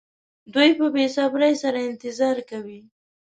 دوی 0.53 0.69
په 0.79 0.85
بې 0.93 1.05
صبرۍ 1.15 1.53
سره 1.63 1.79
انتظار 1.89 2.37
کوي. 2.49 2.79